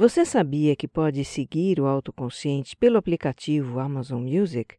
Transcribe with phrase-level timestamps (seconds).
[0.00, 4.78] Você sabia que pode seguir o autoconsciente pelo aplicativo Amazon Music?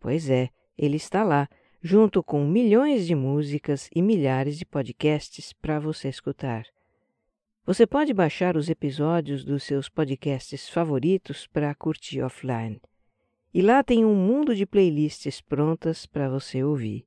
[0.00, 0.48] Pois é,
[0.78, 1.46] ele está lá,
[1.82, 6.64] junto com milhões de músicas e milhares de podcasts para você escutar.
[7.66, 12.80] Você pode baixar os episódios dos seus podcasts favoritos para curtir offline.
[13.52, 17.04] E lá tem um mundo de playlists prontas para você ouvir.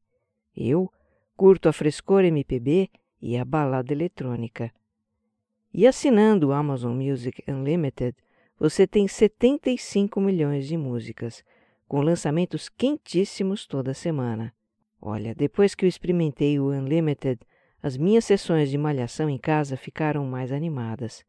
[0.55, 0.87] Eu
[1.35, 4.71] curto a frescor MPB e a balada eletrônica.
[5.73, 8.15] E assinando o Amazon Music Unlimited,
[8.59, 11.43] você tem 75 milhões de músicas,
[11.87, 14.53] com lançamentos quentíssimos toda semana.
[15.01, 17.39] Olha, depois que eu experimentei o Unlimited,
[17.81, 21.23] as minhas sessões de malhação em casa ficaram mais animadas.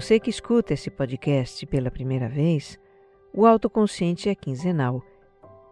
[0.00, 2.80] Você que escuta esse podcast pela primeira vez,
[3.34, 5.04] o autoconsciente é quinzenal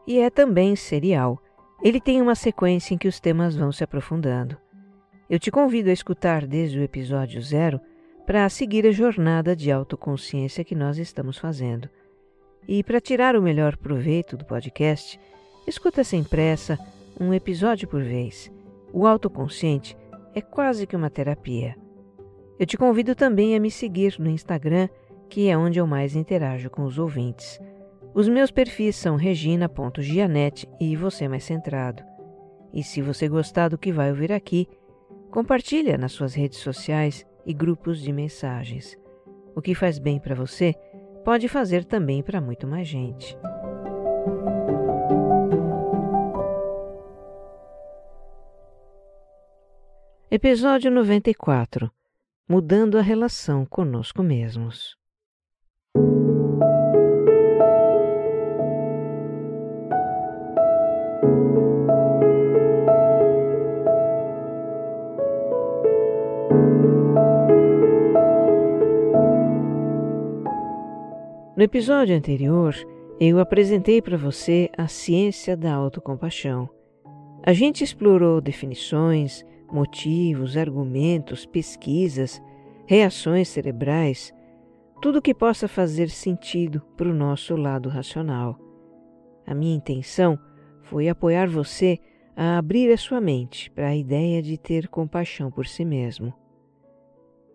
[0.07, 1.43] e é também serial.
[1.83, 4.55] Ele tem uma sequência em que os temas vão se aprofundando.
[5.31, 7.81] Eu te convido a escutar desde o episódio zero
[8.27, 11.89] para seguir a jornada de autoconsciência que nós estamos fazendo.
[12.69, 15.19] E para tirar o melhor proveito do podcast,
[15.67, 16.79] escuta sem pressa,
[17.19, 18.53] um episódio por vez.
[18.93, 19.97] O autoconsciente
[20.35, 21.88] é quase que uma terapia.
[22.59, 24.89] Eu te convido também a me seguir no Instagram,
[25.29, 27.61] que é onde eu mais interajo com os ouvintes.
[28.13, 32.03] Os meus perfis são regina.gianete e você mais centrado.
[32.75, 34.67] E se você gostar do que vai ouvir aqui,
[35.31, 38.99] compartilha nas suas redes sociais e grupos de mensagens.
[39.55, 40.75] O que faz bem para você
[41.25, 43.39] pode fazer também para muito mais gente.
[50.29, 51.89] Episódio 94
[52.49, 54.97] mudando a relação conosco mesmos.
[71.55, 72.73] No episódio anterior,
[73.21, 76.71] eu apresentei para você a ciência da autocompaixão.
[77.43, 82.43] A gente explorou definições, motivos, argumentos, pesquisas,
[82.87, 84.33] reações cerebrais,
[85.01, 88.59] tudo que possa fazer sentido para o nosso lado racional.
[89.47, 90.39] A minha intenção
[90.83, 91.99] foi apoiar você
[92.37, 96.33] a abrir a sua mente para a ideia de ter compaixão por si mesmo.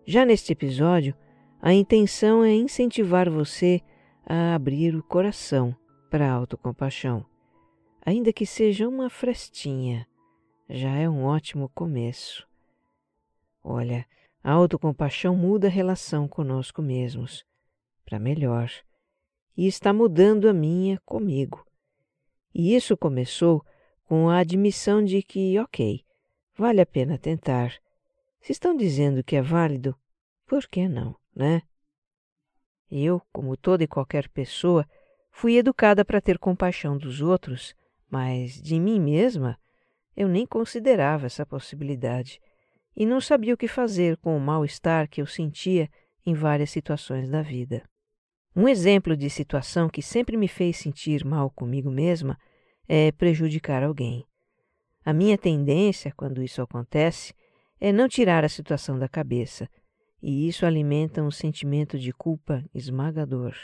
[0.06, 1.14] Já neste episódio,
[1.60, 3.80] a intenção é incentivar você
[4.26, 5.74] a abrir o coração
[6.10, 7.24] para a autocompaixão,
[8.04, 10.06] ainda que seja uma frestinha
[10.68, 12.46] já é um ótimo começo.
[13.62, 14.06] Olha,
[14.42, 17.44] a autocompaixão muda a relação conosco mesmos,
[18.04, 18.70] para melhor,
[19.56, 21.66] e está mudando a minha comigo.
[22.54, 23.64] E isso começou
[24.04, 26.04] com a admissão de que, ok,
[26.56, 27.74] vale a pena tentar.
[28.40, 29.96] Se estão dizendo que é válido,
[30.46, 31.62] por que não, né?
[32.90, 34.86] Eu, como toda e qualquer pessoa,
[35.30, 37.74] fui educada para ter compaixão dos outros,
[38.10, 39.58] mas de mim mesma
[40.16, 42.40] eu nem considerava essa possibilidade
[42.96, 45.90] e não sabia o que fazer com o mal-estar que eu sentia
[46.24, 47.82] em várias situações da vida.
[48.56, 52.38] Um exemplo de situação que sempre me fez sentir mal comigo mesma
[52.88, 54.24] é prejudicar alguém.
[55.04, 57.34] A minha tendência, quando isso acontece,
[57.80, 59.68] é não tirar a situação da cabeça
[60.22, 63.54] e isso alimenta um sentimento de culpa esmagador.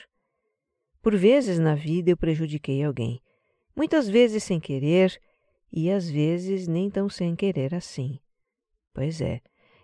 [1.00, 3.22] Por vezes na vida eu prejudiquei alguém,
[3.74, 5.18] muitas vezes sem querer
[5.72, 8.18] e às vezes nem tão sem querer assim.
[8.92, 9.40] Pois é,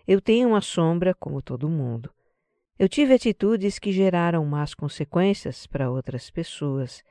[0.07, 2.11] eu tenho uma sombra como todo mundo.
[2.77, 7.03] Eu tive atitudes que geraram más consequências para outras pessoas.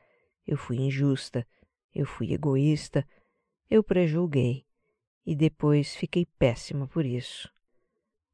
[0.46, 1.46] Eu fui injusta,
[1.94, 3.06] eu fui egoísta,
[3.68, 4.64] eu prejulguei
[5.24, 7.50] e depois fiquei péssima por isso.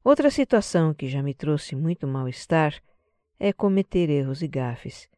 [0.03, 2.79] Outra situação que já me trouxe muito mal-estar
[3.39, 5.09] é cometer erros e gafes.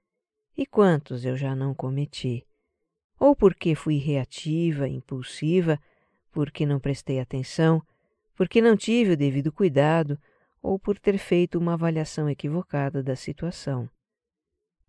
[0.56, 2.48] E quantos eu já não cometi?
[3.20, 5.80] Ou porque fui reativa, impulsiva,
[6.32, 7.82] porque não prestei atenção,
[8.36, 10.20] porque não tive o devido cuidado
[10.62, 13.90] ou por ter feito uma avaliação equivocada da situação.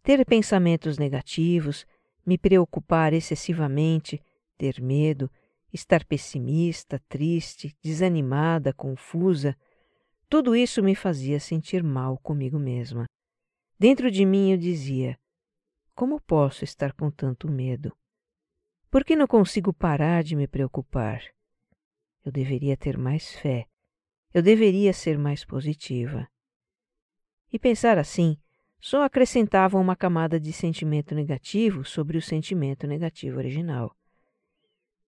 [0.02, 1.86] Ter pensamentos negativos,
[2.24, 4.20] me preocupar excessivamente,
[4.58, 5.30] ter medo,
[5.72, 9.56] estar pessimista, triste, desanimada, confusa,
[10.28, 13.04] tudo isso me fazia sentir mal comigo mesma.
[13.78, 15.16] Dentro de mim eu dizia:
[15.94, 17.94] Como posso estar com tanto medo?
[18.96, 21.20] Por que não consigo parar de me preocupar?
[22.24, 23.66] Eu deveria ter mais fé,
[24.32, 26.26] eu deveria ser mais positiva.
[27.52, 28.38] E pensar assim
[28.80, 33.94] só acrescentava uma camada de sentimento negativo sobre o sentimento negativo original.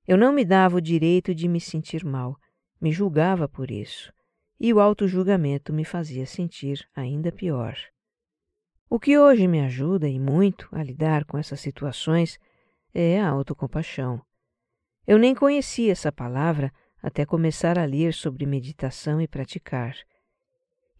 [0.07, 2.39] Eu não me dava o direito de me sentir mal,
[2.79, 4.13] me julgava por isso,
[4.61, 7.75] e o auto-julgamento me fazia sentir ainda pior.
[8.91, 12.39] O que hoje me ajuda e muito a lidar com essas situações
[13.01, 14.21] é a autocompaixão.
[15.07, 19.95] Eu nem conhecia essa palavra até começar a ler sobre meditação e praticar.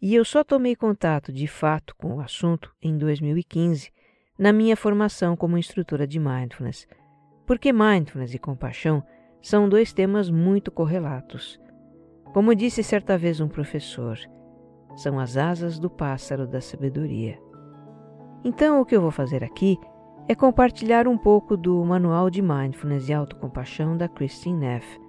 [0.01, 3.91] E eu só tomei contato de fato com o assunto em 2015,
[4.37, 6.87] na minha formação como instrutora de mindfulness,
[7.45, 9.03] porque mindfulness e compaixão
[9.41, 11.59] são dois temas muito correlatos.
[12.33, 14.17] Como disse certa vez um professor,
[14.95, 17.37] são as asas do pássaro da sabedoria.
[18.45, 19.77] Então, o que eu vou fazer aqui
[20.29, 25.01] é compartilhar um pouco do Manual de Mindfulness e Autocompaixão da Christine Neff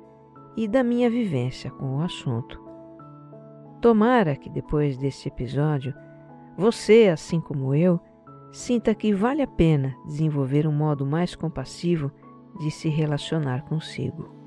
[0.57, 2.59] e da minha vivência com o assunto.
[3.83, 5.93] Tomara que depois deste episódio,
[6.57, 8.01] você, assim como eu,
[8.51, 12.11] sinta que vale a pena desenvolver um modo mais compassivo
[12.59, 14.40] de se relacionar consigo.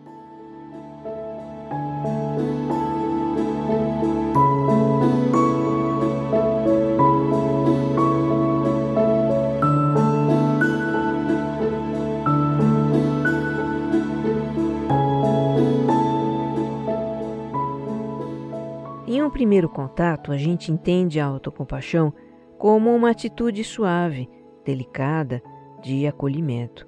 [19.33, 22.13] Primeiro contato, a gente entende a autocompaixão
[22.57, 24.29] como uma atitude suave,
[24.63, 25.41] delicada,
[25.81, 26.87] de acolhimento.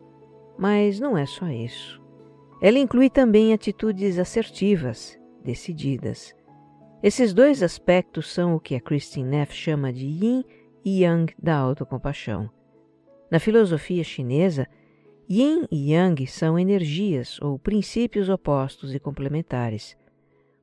[0.57, 2.01] Mas não é só isso.
[2.61, 6.33] Ela inclui também atitudes assertivas, decididas.
[7.03, 10.45] Esses dois aspectos são o que a Christine Neff chama de yin
[10.85, 12.49] e yang da autocompaixão.
[13.29, 14.67] Na filosofia chinesa,
[15.29, 19.97] yin e yang são energias ou princípios opostos e complementares.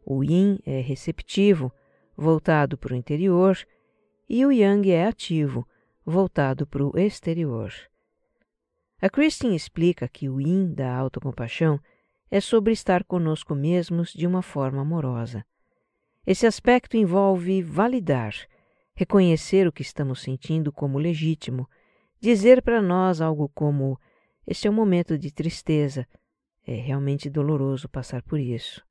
[0.04, 1.72] O yin é receptivo,
[2.16, 3.56] voltado para o interior,
[4.28, 5.66] e o yang é ativo,
[6.04, 7.72] voltado para o exterior.
[9.00, 11.80] A Christine explica que o yin da autocompaixão
[12.30, 15.44] é sobre estar conosco mesmos de uma forma amorosa.
[16.26, 18.32] Esse aspecto envolve validar,
[18.94, 21.68] reconhecer o que estamos sentindo como legítimo,
[22.20, 23.98] dizer para nós algo como:
[24.46, 26.06] Este é um momento de tristeza,
[26.66, 28.82] é realmente doloroso passar por isso.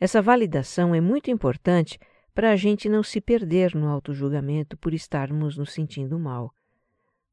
[0.00, 1.98] Essa validação é muito importante
[2.34, 6.52] para a gente não se perder no auto-julgamento por estarmos nos sentindo mal.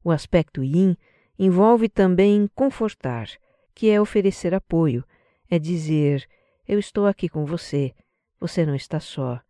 [0.04, 0.96] O aspecto yin
[1.38, 3.28] envolve também confortar,
[3.74, 5.04] que é oferecer apoio,
[5.50, 6.26] é dizer:
[6.66, 7.92] Eu estou aqui com você,
[8.38, 9.40] você não está só.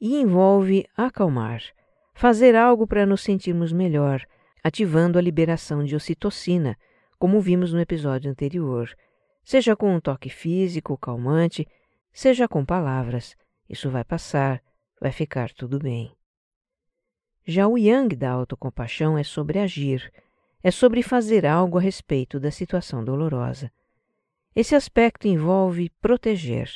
[0.00, 1.62] E envolve acalmar,
[2.14, 4.24] fazer algo para nos sentirmos melhor,
[4.62, 6.76] ativando a liberação de ocitocina,
[7.18, 8.94] como vimos no episódio anterior,
[9.44, 11.66] seja com um toque físico calmante,
[12.12, 13.36] Seja com palavras,
[13.68, 14.62] isso vai passar,
[15.00, 16.14] vai ficar tudo bem.
[17.44, 20.12] Já o yang da autocompaixão é sobre agir,
[20.62, 23.72] é sobre fazer algo a respeito da situação dolorosa.
[24.54, 26.70] Esse aspecto envolve proteger,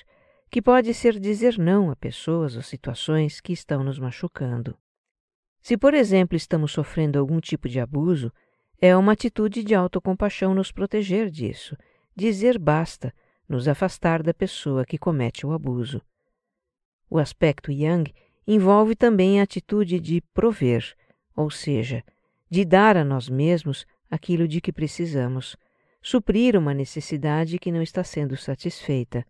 [0.50, 4.78] que pode ser dizer não a pessoas ou situações que estão nos machucando.
[5.60, 8.32] Se, por exemplo, estamos sofrendo algum tipo de abuso,
[8.80, 11.76] é uma atitude de autocompaixão nos proteger disso,
[12.14, 13.12] dizer basta,
[13.48, 16.00] nos afastar da pessoa que comete o abuso.
[17.08, 18.12] O aspecto yang
[18.46, 20.94] envolve também a atitude de prover,
[21.36, 22.02] ou seja,
[22.50, 25.56] de dar a nós mesmos aquilo de que precisamos,
[26.00, 29.26] suprir uma necessidade que não está sendo satisfeita.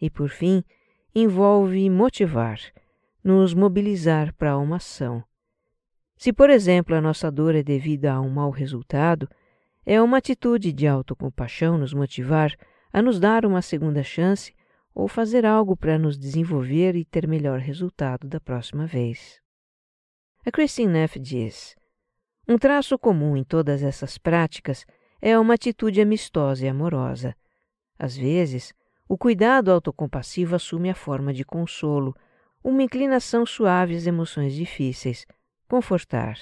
[0.00, 0.62] E, por fim,
[1.14, 2.58] envolve motivar,
[3.22, 5.24] nos mobilizar para uma ação.
[6.16, 9.28] Se, por exemplo, a nossa dor é devida a um mau resultado,
[9.84, 12.56] é uma atitude de autocompaixão nos motivar
[12.96, 14.54] a nos dar uma segunda chance
[14.94, 19.38] ou fazer algo para nos desenvolver e ter melhor resultado da próxima vez.
[20.46, 21.76] A Christine Neff diz:
[22.48, 24.86] Um traço comum em todas essas práticas
[25.20, 27.36] é uma atitude amistosa e amorosa.
[27.98, 28.72] Às vezes,
[29.06, 32.16] o cuidado autocompassivo assume a forma de consolo,
[32.64, 35.26] uma inclinação suave às emoções difíceis,
[35.68, 36.38] confortar,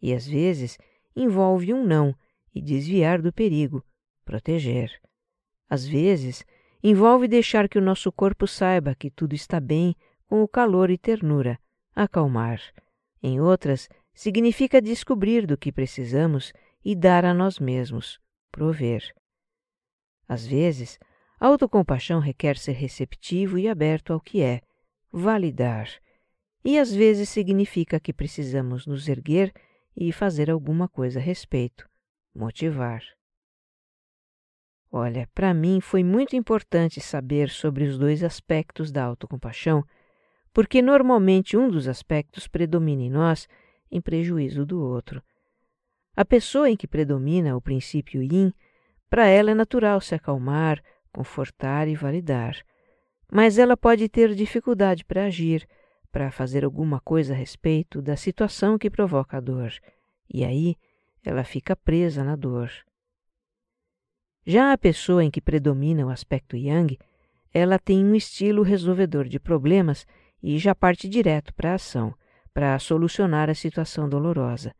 [0.00, 0.78] e às vezes
[1.14, 2.14] envolve um não
[2.54, 3.84] e desviar do perigo,
[4.24, 4.98] proteger.
[5.70, 6.44] Às vezes,
[6.82, 9.94] envolve deixar que o nosso corpo saiba que tudo está bem
[10.26, 11.56] com o calor e ternura,
[11.94, 12.60] acalmar.
[13.22, 16.52] Em outras, significa descobrir do que precisamos
[16.84, 18.18] e dar a nós mesmos,
[18.50, 19.14] prover.
[20.26, 20.98] Às vezes,
[21.38, 24.60] a autocompaixão requer ser receptivo e aberto ao que é,
[25.12, 25.88] validar,
[26.64, 29.52] e às vezes significa que precisamos nos erguer
[29.96, 31.88] e fazer alguma coisa a respeito,
[32.34, 33.02] motivar.
[34.92, 39.84] Olha, para mim foi muito importante saber sobre os dois aspectos da autocompaixão,
[40.52, 43.48] porque normalmente um dos aspectos predomina em nós
[43.90, 45.22] em prejuízo do outro.
[46.16, 48.52] A pessoa em que predomina o princípio yin,
[49.08, 50.82] para ela é natural se acalmar,
[51.12, 52.56] confortar e validar.
[53.30, 55.68] Mas ela pode ter dificuldade para agir,
[56.10, 59.72] para fazer alguma coisa a respeito da situação que provoca a dor,
[60.28, 60.76] e aí
[61.24, 62.70] ela fica presa na dor.
[64.46, 66.98] Já a pessoa em que predomina o aspecto yang,
[67.52, 70.06] ela tem um estilo resolvedor de problemas
[70.42, 72.14] e já parte direto para a ação,
[72.52, 74.74] para solucionar a situação dolorosa.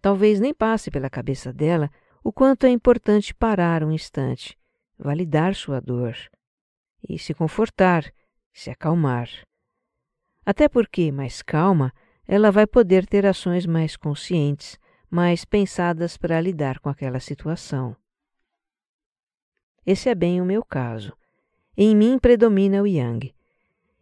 [0.00, 1.90] Talvez nem passe pela cabeça dela
[2.22, 4.58] o quanto é importante parar um instante,
[4.98, 6.16] validar sua dor
[7.08, 8.12] e se confortar,
[8.52, 9.28] se acalmar.
[10.44, 11.92] Até porque, mais calma,
[12.26, 14.78] ela vai poder ter ações mais conscientes,
[15.10, 17.96] mais pensadas para lidar com aquela situação.
[19.84, 21.12] Esse é bem o meu caso.
[21.76, 23.34] Em mim predomina o yang.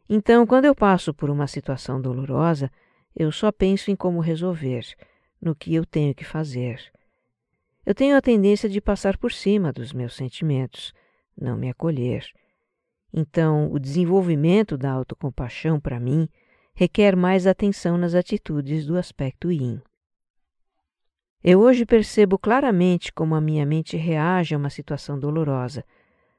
[0.09, 2.71] Então, quando eu passo por uma situação dolorosa,
[3.15, 4.85] eu só penso em como resolver,
[5.41, 6.93] no que eu tenho que fazer.
[7.87, 10.93] Eu tenho a tendência de passar por cima dos meus sentimentos,
[11.41, 12.27] não me acolher.
[13.13, 16.29] Então, o desenvolvimento da autocompaixão, para mim,
[16.75, 19.81] requer mais atenção nas atitudes do aspecto yin.
[21.43, 25.83] Eu hoje percebo claramente como a minha mente reage a uma situação dolorosa,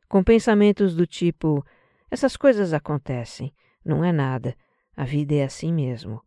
[0.07, 1.65] com pensamentos do tipo:
[2.11, 3.51] essas coisas acontecem,
[3.83, 4.55] não é nada,
[4.95, 6.21] a vida é assim mesmo.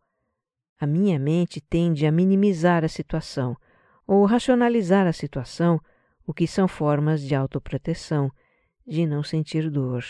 [0.77, 3.55] A minha mente tende a minimizar a situação
[4.05, 5.79] ou racionalizar a situação,
[6.27, 8.29] o que são formas de autoproteção,
[8.85, 10.03] de não sentir dor.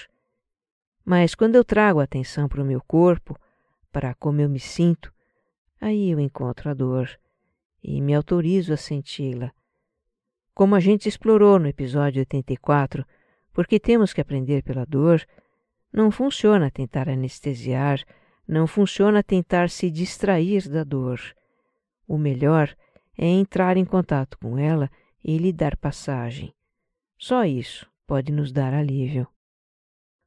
[1.06, 3.40] Mas quando eu trago atenção para o meu corpo,
[3.92, 5.14] para como eu me sinto,
[5.80, 7.16] aí eu encontro a dor
[7.88, 9.52] e me autorizo a senti-la.
[10.54, 13.06] Como a gente explorou no episódio 84,
[13.54, 15.26] porque temos que aprender pela dor,
[15.94, 18.04] não funciona tentar anestesiar,
[18.48, 21.20] não funciona tentar se distrair da dor.
[22.08, 22.76] O melhor
[23.18, 24.90] é entrar em contato com ela
[25.24, 26.54] e lhe dar passagem.
[27.18, 29.28] Só isso pode nos dar alívio.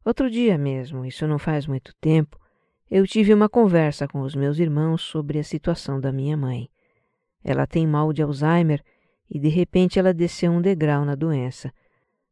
[0.05, 2.39] Outro dia mesmo, isso não faz muito tempo,
[2.91, 6.71] eu tive uma conversa com os meus irmãos sobre a situação da minha mãe.
[7.43, 8.83] Ela tem mal de Alzheimer
[9.31, 11.73] e de repente ela desceu um degrau na doença.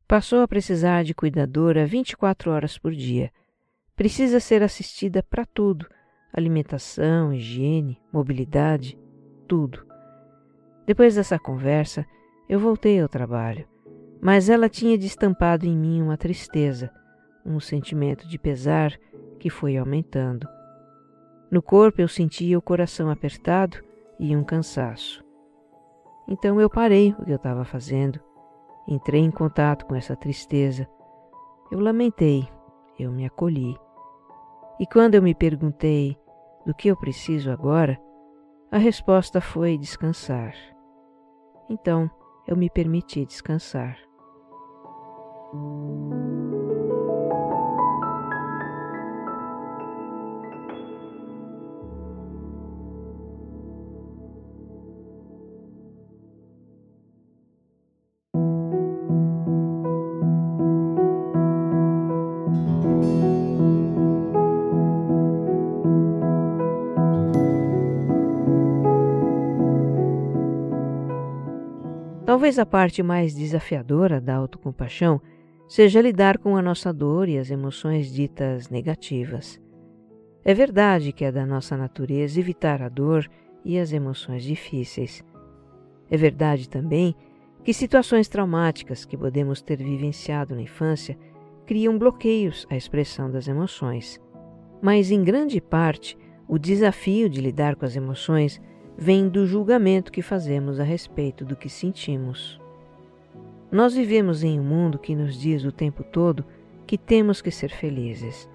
[0.08, 3.30] Passou a precisar de cuidadora 24 horas por dia.
[3.94, 5.86] Precisa ser assistida para tudo:
[6.32, 8.98] alimentação, higiene, mobilidade,
[9.48, 9.86] tudo.
[10.86, 12.06] Depois dessa conversa,
[12.48, 13.66] eu voltei ao trabalho,
[14.20, 16.90] mas ela tinha destampado em mim uma tristeza,
[17.44, 18.96] um sentimento de pesar
[19.40, 20.48] que foi aumentando.
[21.50, 23.85] No corpo eu sentia o coração apertado
[24.18, 25.24] e um cansaço.
[26.28, 28.20] Então eu parei o que eu estava fazendo,
[28.88, 30.88] entrei em contato com essa tristeza.
[31.70, 32.48] Eu lamentei,
[32.98, 33.76] eu me acolhi.
[34.78, 36.18] E quando eu me perguntei
[36.64, 37.98] do que eu preciso agora,
[38.70, 40.54] a resposta foi descansar.
[41.68, 42.10] Então
[42.46, 43.98] eu me permiti descansar.
[72.46, 75.20] Talvez a parte mais desafiadora da autocompaixão
[75.66, 79.60] seja lidar com a nossa dor e as emoções ditas negativas.
[80.44, 83.28] É verdade que é da nossa natureza evitar a dor
[83.64, 85.24] e as emoções difíceis.
[86.08, 87.16] É verdade também
[87.64, 91.18] que situações traumáticas que podemos ter vivenciado na infância
[91.66, 94.20] criam bloqueios à expressão das emoções.
[94.80, 98.62] Mas, em grande parte, o desafio de lidar com as emoções
[98.96, 102.60] vem do julgamento que fazemos a respeito do que sentimos.
[103.70, 106.44] Nós vivemos em um mundo que nos diz o tempo todo
[106.86, 108.48] que temos que ser felizes.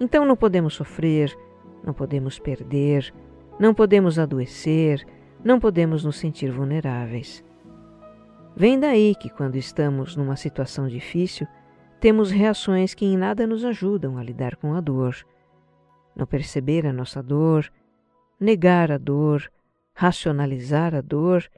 [0.00, 1.36] Então não podemos sofrer,
[1.84, 3.12] não podemos perder,
[3.58, 5.06] não podemos adoecer,
[5.44, 7.44] não podemos nos sentir vulneráveis.
[8.54, 11.46] Vem daí que, quando estamos numa situação difícil,
[12.00, 15.16] temos reações que em nada nos ajudam a lidar com a dor.
[16.14, 17.70] Não perceber a nossa dor,
[18.40, 19.50] negar a dor,
[19.98, 21.50] racionalizar a dor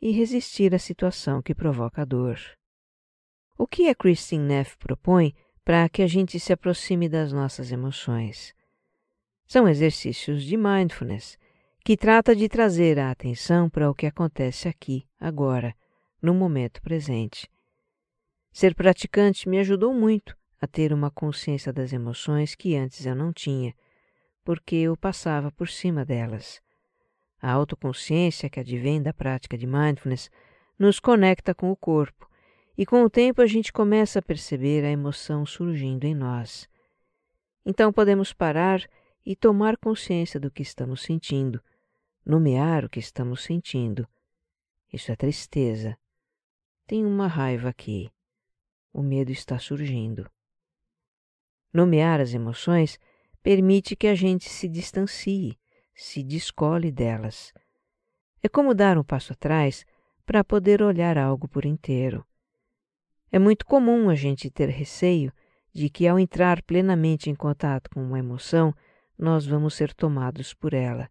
[0.00, 2.38] e resistir à situação que provoca a dor.
[3.58, 8.54] O que a Christine Neff propõe para que a gente se aproxime das nossas emoções?
[9.48, 11.36] São exercícios de mindfulness
[11.84, 15.74] que trata de trazer a atenção para o que acontece aqui, agora,
[16.22, 17.50] no momento presente.
[18.52, 23.32] Ser praticante me ajudou muito a ter uma consciência das emoções que antes eu não
[23.32, 23.74] tinha,
[24.44, 26.64] porque eu passava por cima delas.
[27.40, 30.30] A autoconsciência que advém da prática de mindfulness
[30.78, 32.28] nos conecta com o corpo
[32.76, 36.68] e com o tempo a gente começa a perceber a emoção surgindo em nós.
[37.64, 38.80] Então podemos parar
[39.24, 41.62] e tomar consciência do que estamos sentindo,
[42.24, 44.06] nomear o que estamos sentindo.
[44.92, 45.98] Isso é tristeza.
[46.86, 48.10] Tem uma raiva aqui.
[48.92, 50.30] O medo está surgindo.
[51.72, 52.98] Nomear as emoções
[53.42, 55.58] permite que a gente se distancie,
[55.96, 57.54] se descole delas.
[58.42, 59.86] É como dar um passo atrás
[60.26, 62.24] para poder olhar algo por inteiro.
[63.32, 65.32] É muito comum a gente ter receio
[65.72, 68.74] de que, ao entrar plenamente em contato com uma emoção,
[69.18, 71.10] nós vamos ser tomados por ela.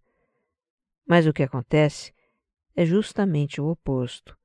[1.05, 2.13] Mas o que acontece
[2.75, 4.37] é justamente o oposto.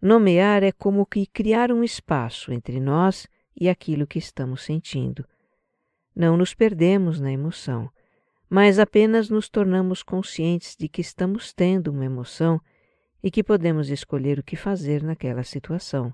[0.00, 5.26] Nomear é como que criar um espaço entre nós e aquilo que estamos sentindo.
[6.14, 7.90] Não nos perdemos na emoção,
[8.54, 12.60] mas apenas nos tornamos conscientes de que estamos tendo uma emoção
[13.22, 16.12] e que podemos escolher o que fazer naquela situação.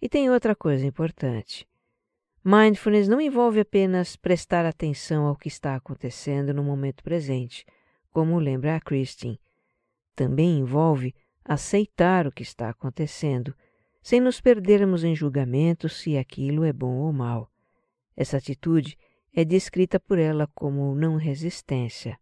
[0.00, 1.68] E tem outra coisa importante.
[2.42, 7.66] Mindfulness não envolve apenas prestar atenção ao que está acontecendo no momento presente,
[8.10, 9.38] como lembra a Christine.
[10.16, 11.14] Também envolve
[11.44, 13.54] aceitar o que está acontecendo,
[14.02, 17.52] sem nos perdermos em julgamentos se aquilo é bom ou mal.
[18.16, 18.96] Essa atitude
[19.32, 22.18] é descrita por ela como não resistência.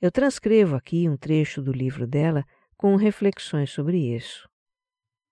[0.00, 2.44] Eu transcrevo aqui um trecho do livro dela
[2.76, 4.48] com reflexões sobre isso.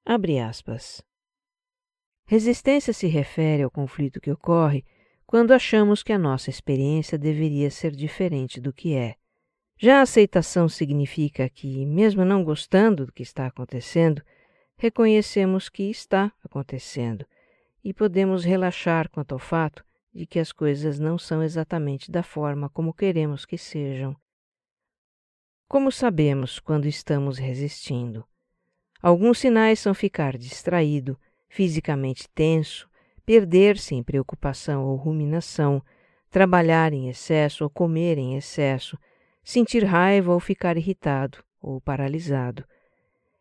[0.05, 1.03] Abre aspas.
[2.27, 4.85] Resistência se refere ao conflito que ocorre
[5.27, 9.17] quando achamos que a nossa experiência deveria ser diferente do que é.
[9.79, 14.23] Já a aceitação significa que, mesmo não gostando do que está acontecendo,
[14.77, 17.27] reconhecemos que está acontecendo
[17.83, 22.69] e podemos relaxar quanto ao fato de que as coisas não são exatamente da forma
[22.69, 24.17] como queremos que sejam.
[25.67, 28.25] Como sabemos quando estamos resistindo?
[29.01, 32.89] Alguns sinais são ficar distraído, fisicamente tenso,
[33.25, 35.83] perder-se em preocupação ou ruminação,
[36.31, 38.99] trabalhar em excesso ou comer em excesso,
[39.43, 42.65] sentir raiva ou ficar irritado ou paralisado.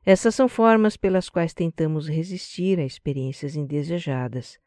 [0.06, 4.60] Essas são formas pelas quais tentamos resistir a experiências indesejadas.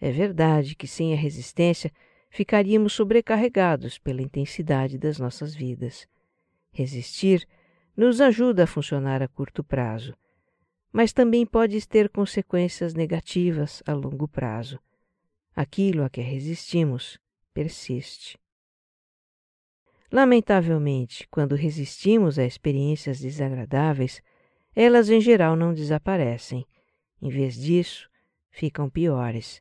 [0.00, 1.90] É verdade que sem a resistência
[2.30, 6.06] ficaríamos sobrecarregados pela intensidade das nossas vidas.
[6.70, 7.46] Resistir
[7.96, 10.14] nos ajuda a funcionar a curto prazo,
[10.92, 14.78] mas também pode ter consequências negativas a longo prazo.
[15.54, 17.18] Aquilo a que resistimos
[17.54, 18.38] persiste.
[20.12, 24.22] Lamentavelmente, quando resistimos a experiências desagradáveis,
[24.74, 26.66] elas em geral não desaparecem.
[27.20, 28.08] Em vez disso,
[28.50, 29.60] ficam piores.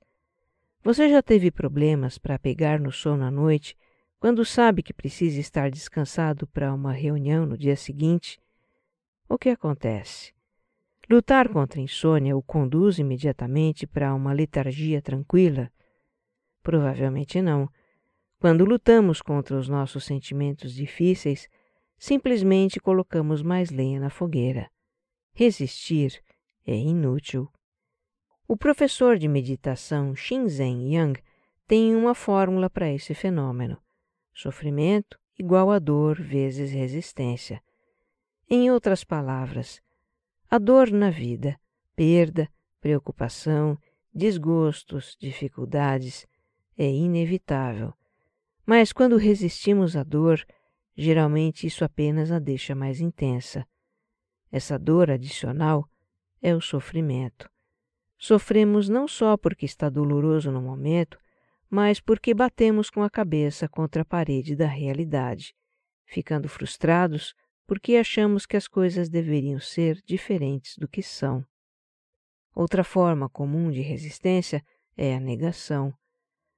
[0.86, 3.76] Você já teve problemas para pegar no sono à noite
[4.19, 8.39] quando sabe que precisa estar descansado para uma reunião no dia seguinte?
[9.28, 10.32] O que acontece?
[11.10, 15.71] Lutar contra a insônia o conduz imediatamente para uma letargia tranquila?
[16.62, 17.67] Provavelmente não.
[18.39, 21.50] Quando lutamos contra os nossos sentimentos difíceis,
[21.98, 24.69] simplesmente colocamos mais lenha na fogueira.
[25.34, 26.21] Resistir
[26.63, 27.52] é inútil.
[28.47, 31.19] O professor de meditação Shinzen Yang
[31.67, 33.75] tem uma fórmula para esse fenômeno:
[34.31, 37.60] sofrimento igual a dor vezes resistência.
[38.47, 39.81] Em outras palavras,
[40.47, 41.60] a dor na vida,
[41.95, 42.47] perda,
[42.79, 43.79] preocupação,
[44.13, 46.27] desgostos, dificuldades,
[46.77, 47.95] é inevitável.
[48.63, 50.45] Mas quando resistimos à dor,
[50.95, 53.65] geralmente isso apenas a deixa mais intensa.
[54.51, 55.89] Essa dor adicional
[56.43, 57.49] é o sofrimento.
[58.17, 61.19] Sofremos não só porque está doloroso no momento,
[61.69, 65.54] mas porque batemos com a cabeça contra a parede da realidade,
[66.06, 67.36] ficando frustrados
[67.67, 71.43] porque achamos que as coisas deveriam ser diferentes do que são.
[72.54, 74.63] Outra forma comum de resistência
[74.95, 75.93] é a negação.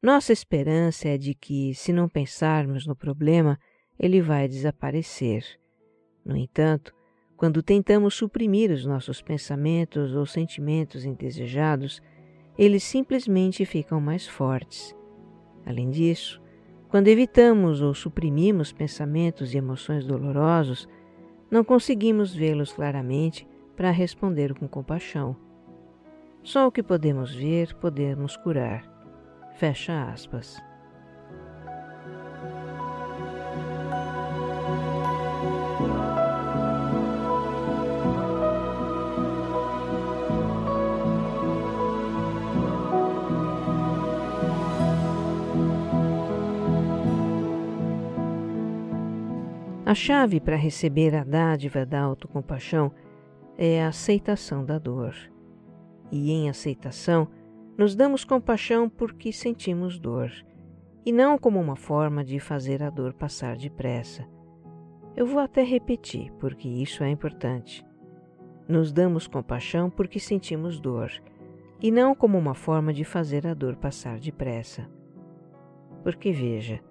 [0.02, 3.58] Nossa esperança é de que, se não pensarmos no problema,
[3.98, 5.44] ele vai desaparecer.
[6.24, 6.94] No entanto,
[7.38, 12.02] quando tentamos suprimir os nossos pensamentos ou sentimentos indesejados,
[12.58, 14.96] eles simplesmente ficam mais fortes.
[15.64, 16.42] Além disso,
[16.90, 20.90] quando evitamos ou suprimimos pensamentos e emoções dolorosos,
[21.52, 25.36] não conseguimos vê-los claramente para responder com compaixão.
[26.42, 28.84] Só o que podemos ver podemos curar.
[29.58, 30.58] Fecha aspas.
[49.88, 52.92] A chave para receber a dádiva da autocompaixão
[53.58, 55.16] é a aceitação da dor.
[56.12, 57.30] E em aceitação,
[57.78, 60.30] nos damos compaixão porque sentimos dor,
[61.06, 64.28] e não como uma forma de fazer a dor passar depressa.
[65.16, 67.86] Eu vou até repetir, porque isso é importante.
[68.68, 71.10] Nos damos compaixão porque sentimos dor,
[71.82, 74.86] e não como uma forma de fazer a dor passar depressa.
[76.04, 76.82] Porque veja,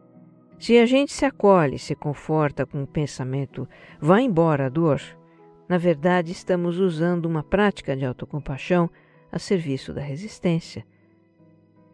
[0.58, 3.68] se a gente se acolhe, se conforta com o pensamento,
[4.00, 5.00] vá embora a dor,
[5.68, 8.90] na verdade estamos usando uma prática de autocompaixão
[9.30, 10.86] a serviço da resistência.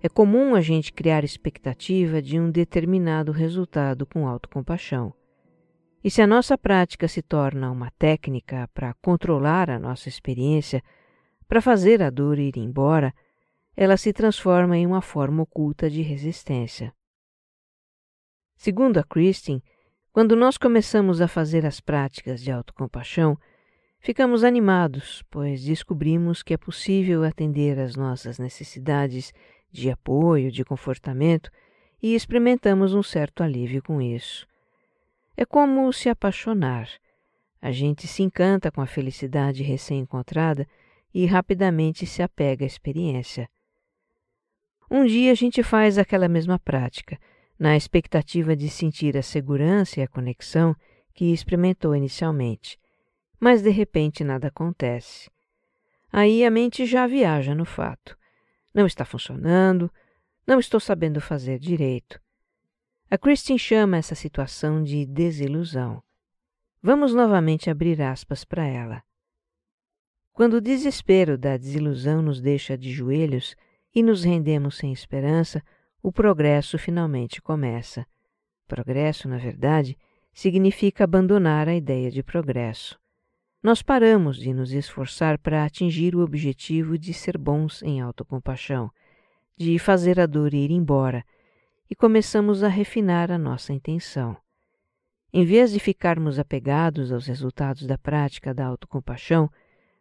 [0.01, 5.13] É comum a gente criar expectativa de um determinado resultado com autocompaixão.
[6.05, 10.83] E se a nossa prática se torna uma técnica para controlar a nossa experiência,
[11.47, 13.15] para fazer a dor ir embora,
[13.77, 16.93] ela se transforma em uma forma oculta de resistência.
[18.63, 19.61] Segundo a Christine,
[20.13, 23.37] quando nós começamos a fazer as práticas de autocompaixão,
[23.99, 29.33] ficamos animados, pois descobrimos que é possível atender às nossas necessidades
[29.69, 31.51] de apoio, de confortamento
[32.01, 34.47] e experimentamos um certo alívio com isso.
[35.37, 36.89] É como se apaixonar.
[37.61, 40.69] A gente se encanta com a felicidade recém-encontrada
[41.13, 43.49] e rapidamente se apega à experiência.
[44.89, 47.19] Um dia a gente faz aquela mesma prática
[47.63, 50.75] na expectativa de sentir a segurança e a conexão
[51.15, 52.77] que experimentou inicialmente.
[53.39, 55.31] Mas de repente nada acontece.
[56.13, 58.19] Aí a mente já viaja no fato.
[58.75, 59.89] Não está funcionando,
[60.45, 62.21] não estou sabendo fazer direito.
[63.09, 66.03] A Christine chama essa situação de desilusão.
[66.83, 69.05] Vamos novamente abrir aspas para ela.
[70.33, 73.55] Quando o desespero da desilusão nos deixa de joelhos
[73.95, 75.63] e nos rendemos sem esperança,
[76.03, 78.05] o progresso finalmente começa.
[78.67, 79.97] Progresso, na verdade,
[80.33, 82.99] significa abandonar a ideia de progresso.
[83.63, 88.91] Nós paramos de nos esforçar para atingir o objetivo de ser bons em autocompaixão,
[89.57, 91.25] de fazer a dor ir embora,
[91.89, 94.37] e começamos a refinar a nossa intenção.
[95.33, 99.49] Em vez de ficarmos apegados aos resultados da prática da autocompaixão,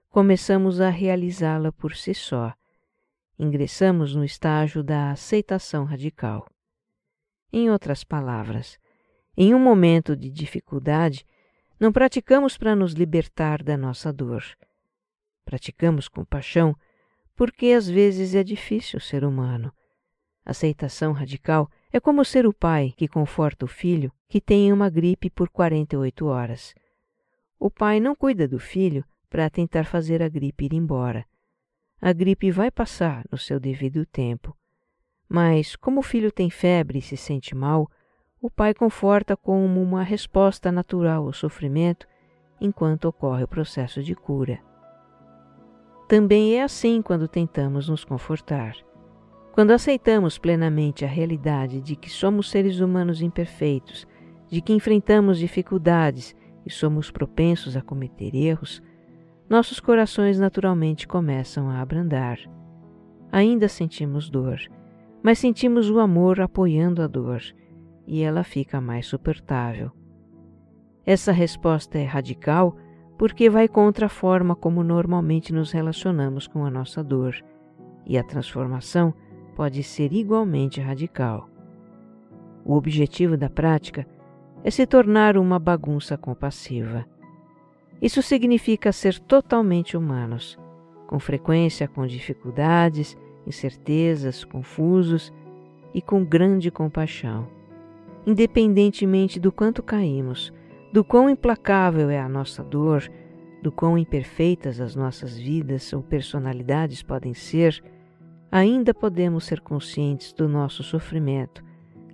[0.09, 2.53] começamos a realizá-la por si só,
[3.41, 6.47] ingressamos no estágio da aceitação radical.
[7.51, 8.77] Em outras palavras,
[9.35, 11.25] em um momento de dificuldade,
[11.79, 14.43] não praticamos para nos libertar da nossa dor.
[15.43, 16.75] Praticamos compaixão
[17.35, 19.73] porque às vezes é difícil ser humano.
[20.45, 25.31] Aceitação radical é como ser o pai que conforta o filho que tem uma gripe
[25.31, 26.75] por 48 horas.
[27.59, 31.25] O pai não cuida do filho para tentar fazer a gripe ir embora.
[32.01, 34.57] A gripe vai passar no seu devido tempo.
[35.29, 37.87] Mas, como o filho tem febre e se sente mal,
[38.41, 42.07] o pai conforta como uma resposta natural ao sofrimento
[42.59, 44.59] enquanto ocorre o processo de cura.
[46.07, 48.75] Também é assim quando tentamos nos confortar.
[49.53, 54.07] Quando aceitamos plenamente a realidade de que somos seres humanos imperfeitos,
[54.49, 56.35] de que enfrentamos dificuldades
[56.65, 58.81] e somos propensos a cometer erros,
[59.51, 62.39] nossos corações naturalmente começam a abrandar.
[63.29, 64.57] Ainda sentimos dor,
[65.21, 67.41] mas sentimos o amor apoiando a dor
[68.07, 69.91] e ela fica mais suportável.
[71.05, 72.77] Essa resposta é radical
[73.17, 77.35] porque vai contra a forma como normalmente nos relacionamos com a nossa dor,
[78.05, 79.13] e a transformação
[79.53, 81.49] pode ser igualmente radical.
[82.63, 84.07] O objetivo da prática
[84.63, 87.05] é se tornar uma bagunça compassiva.
[88.01, 90.57] Isso significa ser totalmente humanos,
[91.05, 95.31] com frequência com dificuldades, incertezas, confusos
[95.93, 97.47] e com grande compaixão.
[98.25, 100.51] Independentemente do quanto caímos,
[100.91, 103.09] do quão implacável é a nossa dor,
[103.61, 107.83] do quão imperfeitas as nossas vidas ou personalidades podem ser,
[108.51, 111.63] ainda podemos ser conscientes do nosso sofrimento,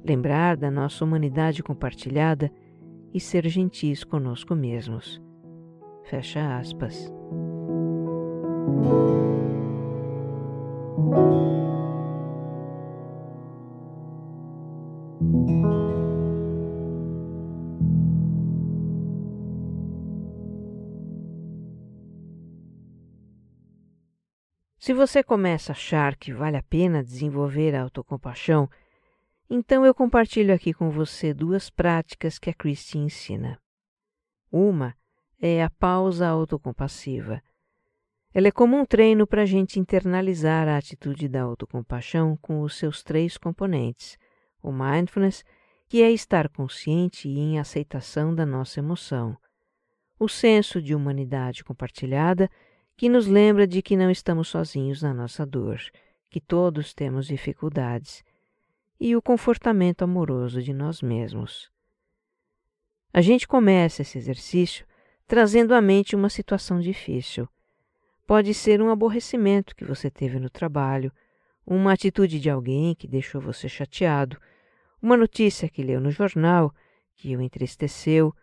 [0.03, 2.51] lembrar da nossa humanidade compartilhada
[3.13, 5.25] e ser gentis conosco mesmos.
[6.09, 7.11] Fecha aspas.
[24.79, 28.69] Se você começa a achar que vale a pena desenvolver a autocompaixão,
[29.49, 33.59] então eu compartilho aqui com você duas práticas que a Christie ensina.
[34.49, 34.95] Uma
[35.39, 37.41] é a pausa autocompassiva.
[38.33, 42.75] Ela é como um treino para a gente internalizar a atitude da autocompaixão com os
[42.75, 44.17] seus três componentes:
[44.61, 45.43] o mindfulness,
[45.87, 49.37] que é estar consciente e em aceitação da nossa emoção,
[50.19, 52.49] o senso de humanidade compartilhada
[52.95, 55.79] que nos lembra de que não estamos sozinhos na nossa dor,
[56.29, 58.23] que todos temos dificuldades,
[58.99, 61.71] e o confortamento amoroso de nós mesmos.
[63.13, 64.85] A gente começa esse exercício
[65.27, 67.47] trazendo à mente uma situação difícil.
[68.25, 71.11] Pode ser um aborrecimento que você teve no trabalho,
[71.65, 74.39] uma atitude de alguém que deixou você chateado,
[75.01, 76.73] uma notícia que leu no jornal
[77.13, 78.33] que o entristeceu,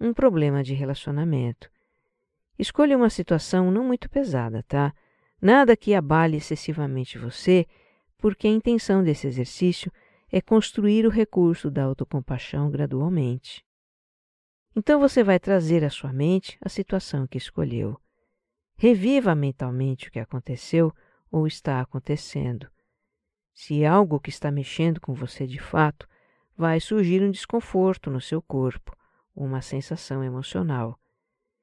[0.00, 1.70] um problema de relacionamento.
[2.58, 4.92] Escolha uma situação não muito pesada, tá?
[5.40, 7.66] Nada que abale excessivamente você,
[8.18, 9.92] porque a intenção desse exercício
[10.32, 13.64] é construir o recurso da autocompaixão gradualmente.
[14.76, 18.00] Então você vai trazer à sua mente a situação que escolheu.
[18.76, 20.92] Reviva mentalmente o que aconteceu
[21.30, 22.68] ou está acontecendo.
[23.52, 26.08] Se é algo que está mexendo com você de fato,
[26.56, 28.96] vai surgir um desconforto no seu corpo,
[29.34, 30.98] uma sensação emocional.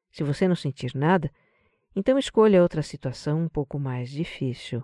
[0.10, 1.30] Se você não sentir nada,
[1.94, 4.84] então escolha outra situação um pouco mais difícil.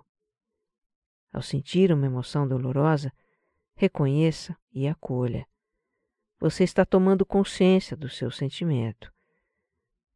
[1.32, 3.10] Ao sentir uma emoção dolorosa,
[3.74, 5.46] reconheça e acolha.
[6.40, 9.12] Você está tomando consciência do seu sentimento.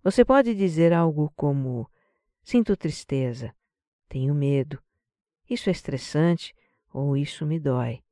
[0.05, 1.91] Você pode dizer algo como:
[2.45, 3.53] Sinto tristeza,
[4.09, 4.81] tenho medo,
[5.51, 6.55] isso é estressante
[6.93, 8.03] ou isso me dói.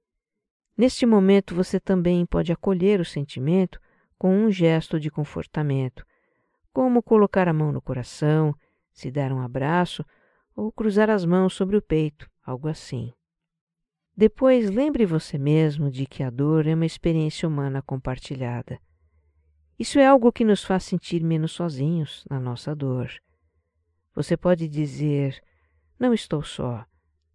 [0.77, 3.79] Neste momento, você também pode acolher o sentimento
[4.18, 6.05] com um gesto de confortamento,
[6.73, 8.55] como colocar a mão no coração,
[8.92, 10.05] se dar um abraço
[10.55, 13.12] ou cruzar as mãos sobre o peito, algo assim.
[14.20, 18.78] Depois, lembre você mesmo de que a dor é uma experiência humana compartilhada.
[19.78, 23.11] Isso é algo que nos faz sentir menos sozinhos na nossa dor.
[24.14, 25.42] Você pode dizer:
[25.98, 26.85] Não estou só.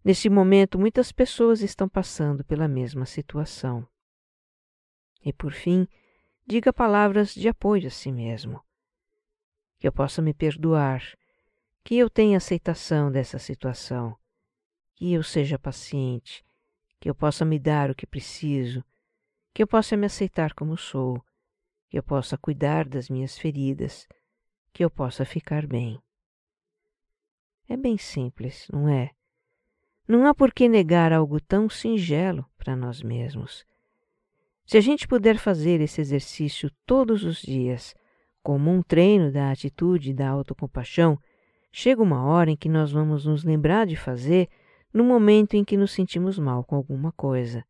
[0.04, 3.84] Nesse momento, muitas pessoas estão passando pela mesma situação.
[5.24, 5.88] E por fim,
[6.46, 8.62] diga palavras de apoio a si mesmo
[9.80, 11.02] que eu possa me perdoar,
[11.82, 14.16] que eu tenha aceitação dessa situação,
[14.94, 16.45] que eu seja paciente,
[17.00, 18.84] que eu possa me dar o que preciso,
[19.52, 21.22] que eu possa me aceitar como sou,
[21.88, 24.06] que eu possa cuidar das minhas feridas,
[24.72, 25.98] que eu possa ficar bem.
[27.68, 29.10] É bem simples, não é?
[30.06, 33.66] Não há por que negar algo tão singelo para nós mesmos.
[34.64, 37.94] Se a gente puder fazer esse exercício todos os dias,
[38.42, 41.18] como um treino da atitude e da autocompaixão,
[41.72, 44.48] chega uma hora em que nós vamos nos lembrar de fazer
[44.92, 47.64] no momento em que nos sentimos mal com alguma coisa.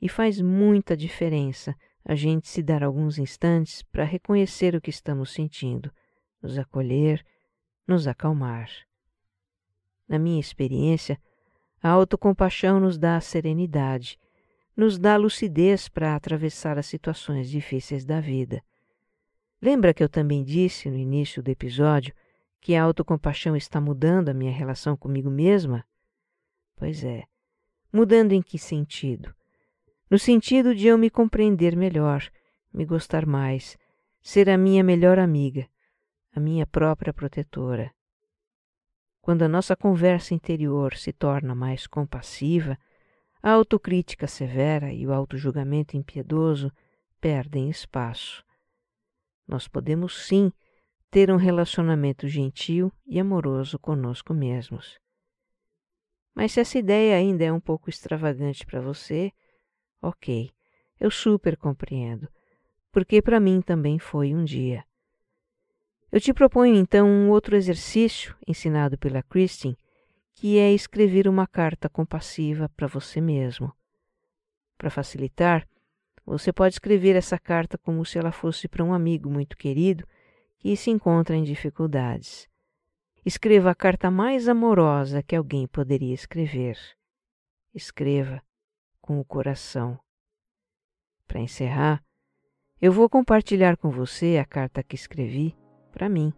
[0.00, 5.32] E faz muita diferença a gente se dar alguns instantes para reconhecer o que estamos
[5.32, 5.92] sentindo,
[6.40, 7.24] nos acolher,
[7.86, 8.70] nos acalmar.
[10.08, 11.20] Na minha experiência,
[11.82, 14.18] a autocompaixão nos dá a serenidade,
[14.76, 18.62] nos dá a lucidez para atravessar as situações difíceis da vida.
[19.60, 22.14] Lembra que eu também disse no início do episódio
[22.60, 25.84] que a autocompaixão está mudando a minha relação comigo mesma?
[26.78, 27.24] Pois é.
[27.92, 29.34] Mudando em que sentido?
[30.10, 32.30] No sentido de eu me compreender melhor,
[32.72, 33.76] me gostar mais,
[34.22, 35.68] ser a minha melhor amiga,
[36.32, 37.92] a minha própria protetora.
[39.20, 42.78] Quando a nossa conversa interior se torna mais compassiva,
[43.42, 46.72] a autocrítica severa e o autojulgamento impiedoso
[47.20, 48.42] perdem espaço
[49.48, 50.52] nós podemos sim
[51.10, 55.00] ter um relacionamento gentil e amoroso conosco mesmos.
[56.34, 59.32] Mas se essa ideia ainda é um pouco extravagante para você,
[60.00, 60.50] ok,
[61.00, 62.28] eu super compreendo,
[62.92, 64.84] porque para mim também foi um dia.
[66.10, 69.76] Eu te proponho então um outro exercício ensinado pela Christine,
[70.34, 73.72] que é escrever uma carta compassiva para você mesmo.
[74.78, 75.68] Para facilitar,
[76.24, 80.06] você pode escrever essa carta como se ela fosse para um amigo muito querido
[80.58, 82.48] que se encontra em dificuldades.
[83.28, 86.78] Escreva a carta mais amorosa que alguém poderia escrever.
[87.74, 88.42] Escreva
[89.02, 90.00] com o coração.
[91.26, 92.02] Para encerrar,
[92.80, 95.54] eu vou compartilhar com você a carta que escrevi
[95.92, 96.32] para mim.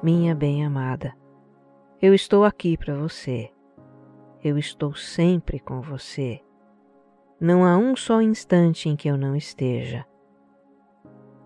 [0.00, 1.16] Minha bem-amada,
[2.00, 3.50] eu estou aqui para você.
[4.40, 6.43] Eu estou sempre com você.
[7.40, 10.06] Não há um só instante em que eu não esteja.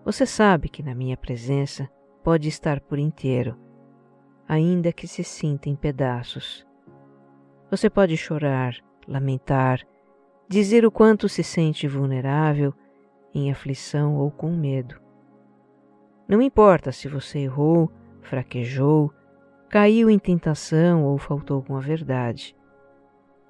[0.05, 1.89] Você sabe que na minha presença
[2.23, 3.57] pode estar por inteiro,
[4.47, 6.65] ainda que se sinta em pedaços.
[7.71, 8.75] Você pode chorar,
[9.07, 9.81] lamentar,
[10.47, 12.71] dizer o quanto se sente vulnerável,
[13.33, 14.99] em aflição ou com medo.
[16.27, 19.11] Não importa se você errou, fraquejou,
[19.67, 22.55] caiu em tentação ou faltou com a verdade.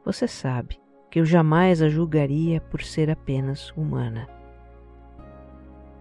[0.06, 4.28] Você sabe que eu jamais a julgaria por ser apenas humana.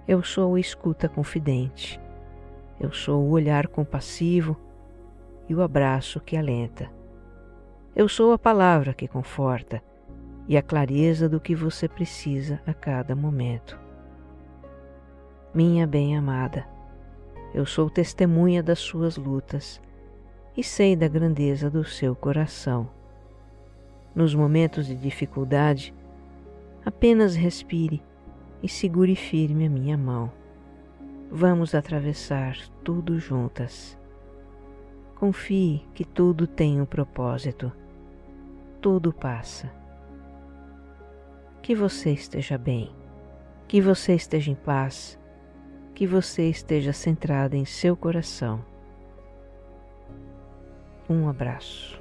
[0.07, 2.01] Eu sou a escuta confidente.
[2.79, 4.57] Eu sou o olhar compassivo
[5.49, 6.90] e o abraço que alenta.
[7.97, 9.83] Eu sou a palavra que conforta
[10.47, 13.79] e a clareza do que você precisa a cada momento.
[15.53, 16.66] Minha bem-amada,
[17.55, 19.81] eu sou testemunha das suas lutas
[20.57, 22.97] e sei da grandeza do seu coração.
[24.18, 25.94] Nos momentos de dificuldade,
[26.85, 28.02] apenas respire
[28.61, 30.33] e segure firme a minha mão.
[31.31, 33.96] Vamos atravessar tudo juntas.
[35.14, 37.70] Confie que tudo tem um propósito
[38.81, 39.70] tudo passa.
[41.62, 42.90] Que você esteja bem,
[43.68, 45.16] que você esteja em paz,
[45.94, 48.64] que você esteja centrada em seu coração.
[51.09, 52.00] Um abraço.